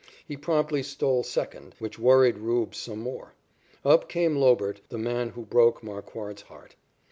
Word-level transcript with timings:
He 0.27 0.35
promptly 0.35 0.81
stole 0.81 1.21
second, 1.21 1.75
which 1.77 1.99
worried 1.99 2.39
"Rube" 2.39 2.73
some 2.73 3.01
more. 3.01 3.35
Up 3.85 4.09
came 4.09 4.35
Lobert, 4.35 4.81
the 4.89 4.97
man 4.97 5.29
who 5.29 5.45
broke 5.45 5.83
Marquard's 5.83 6.41
heart. 6.41 6.75